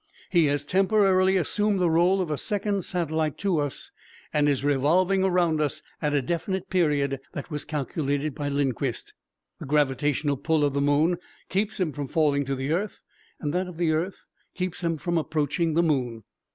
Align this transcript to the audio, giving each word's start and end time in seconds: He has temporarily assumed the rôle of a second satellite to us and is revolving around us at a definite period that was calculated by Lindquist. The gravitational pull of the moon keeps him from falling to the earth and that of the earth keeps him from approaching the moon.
He 0.31 0.45
has 0.47 0.65
temporarily 0.65 1.37
assumed 1.37 1.79
the 1.79 1.85
rôle 1.85 2.21
of 2.21 2.31
a 2.31 2.35
second 2.39 2.81
satellite 2.83 3.37
to 3.37 3.59
us 3.59 3.91
and 4.33 4.49
is 4.49 4.65
revolving 4.65 5.23
around 5.23 5.61
us 5.61 5.83
at 6.01 6.15
a 6.15 6.23
definite 6.23 6.71
period 6.71 7.19
that 7.33 7.51
was 7.51 7.65
calculated 7.65 8.33
by 8.33 8.49
Lindquist. 8.49 9.13
The 9.59 9.67
gravitational 9.67 10.37
pull 10.37 10.65
of 10.65 10.73
the 10.73 10.81
moon 10.81 11.19
keeps 11.49 11.79
him 11.79 11.91
from 11.91 12.07
falling 12.07 12.45
to 12.45 12.55
the 12.55 12.71
earth 12.71 13.01
and 13.39 13.53
that 13.53 13.67
of 13.67 13.77
the 13.77 13.91
earth 13.91 14.25
keeps 14.55 14.81
him 14.83 14.97
from 14.97 15.19
approaching 15.19 15.75
the 15.75 15.83
moon. 15.83 16.23